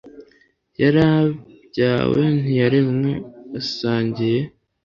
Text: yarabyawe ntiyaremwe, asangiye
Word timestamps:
yarabyawe 0.81 2.23
ntiyaremwe, 2.39 3.11
asangiye 3.59 4.39